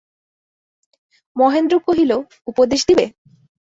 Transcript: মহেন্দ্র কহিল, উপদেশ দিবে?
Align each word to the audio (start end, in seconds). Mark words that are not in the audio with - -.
মহেন্দ্র 1.35 1.75
কহিল, 1.87 2.11
উপদেশ 2.47 2.81
দিবে? 2.89 3.05